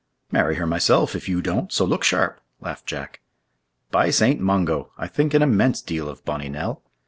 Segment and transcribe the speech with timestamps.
[0.31, 3.21] "Marry her myself, if you don't; so look sharp," laughed Jack.
[3.91, 4.91] "By Saint Mungo!
[4.97, 6.81] I think an immense deal of bonny Nell!